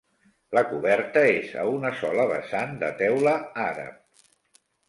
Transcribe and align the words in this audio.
La 0.57 0.61
coberta 0.69 1.23
és 1.33 1.53
a 1.63 1.67
una 1.73 1.93
sola 2.01 2.25
vessant 2.33 2.75
de 2.85 2.91
teula 3.03 3.37
àrab. 3.69 4.27